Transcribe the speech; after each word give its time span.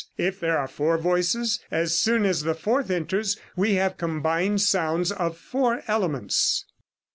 If 0.17 0.39
there 0.39 0.57
are 0.57 0.67
four 0.67 0.97
voices, 0.97 1.59
as 1.69 1.95
soon 1.95 2.25
as 2.25 2.41
the 2.41 2.55
fourth 2.55 2.89
enters, 2.89 3.37
we 3.55 3.75
have 3.75 3.99
combined 3.99 4.61
sounds 4.61 5.11
of 5.11 5.37
four 5.37 5.83
elements. 5.85 6.65